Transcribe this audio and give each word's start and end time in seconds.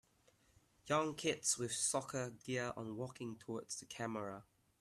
Young 0.87 1.13
kids 1.13 1.59
with 1.59 1.71
soccer 1.71 2.31
gear 2.31 2.73
on 2.75 2.95
walking 2.97 3.35
towards 3.35 3.79
the 3.79 3.85
camera. 3.85 4.45